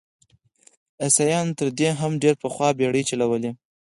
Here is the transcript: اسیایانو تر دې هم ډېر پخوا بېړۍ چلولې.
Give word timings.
اسیایانو 1.05 1.57
تر 1.59 1.67
دې 1.77 1.89
هم 1.99 2.11
ډېر 2.23 2.35
پخوا 2.43 2.69
بېړۍ 2.77 3.03
چلولې. 3.09 3.51